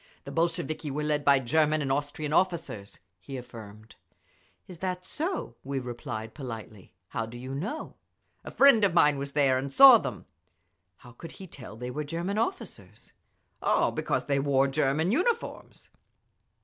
[0.23, 3.97] "The Bolsheviki were led by German and Austrian officers," he affirmed.
[4.65, 6.95] "Is that so?" we replied, politely.
[7.09, 7.97] "How do you know?"
[8.43, 10.25] "A friend of mine was there and saw them."
[10.97, 13.13] "How could he tell they were German officers?"
[13.61, 15.91] "Oh, because they wore German uniforms!"